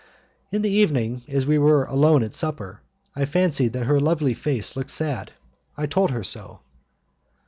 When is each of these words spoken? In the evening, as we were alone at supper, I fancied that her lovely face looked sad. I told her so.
In 0.51 0.63
the 0.63 0.71
evening, 0.71 1.21
as 1.27 1.45
we 1.45 1.59
were 1.59 1.83
alone 1.83 2.23
at 2.23 2.33
supper, 2.33 2.81
I 3.15 3.25
fancied 3.25 3.73
that 3.73 3.85
her 3.85 3.99
lovely 3.99 4.33
face 4.33 4.75
looked 4.75 4.89
sad. 4.89 5.31
I 5.77 5.85
told 5.85 6.09
her 6.09 6.23
so. 6.23 6.61